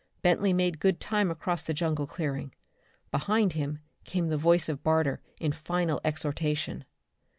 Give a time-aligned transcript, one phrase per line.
[0.23, 2.55] Bentley made good time across the jungle clearing.
[3.11, 6.85] Behind him came the voice of Barter in final exhortation.